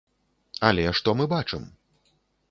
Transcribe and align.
Але 0.69 0.85
што 0.99 1.13
мы 1.19 1.27
бачым? 1.33 1.67